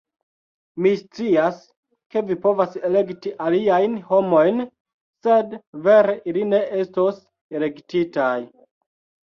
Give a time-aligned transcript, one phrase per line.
[0.85, 1.59] Mi scias,
[2.15, 4.65] ke vi povas elekti aliajn homojn
[5.29, 5.57] sed
[5.89, 7.23] vere ili ne estos
[7.61, 8.37] elektitaj